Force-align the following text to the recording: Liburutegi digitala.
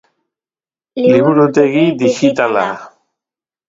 Liburutegi 1.11 1.85
digitala. 2.01 2.67